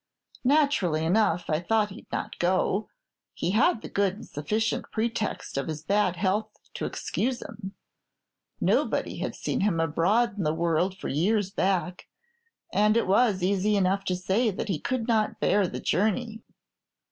[0.43, 2.89] Naturally enough, I thought he 'd not go;
[3.35, 7.75] he had the good and sufficient pretext of his bad health to excuse him.
[8.59, 12.07] Nobody had seen him abroad in the world for years back,
[12.73, 16.41] and it was easy enough to say that he could not bear the journey.